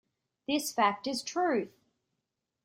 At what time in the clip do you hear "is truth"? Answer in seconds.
1.05-1.69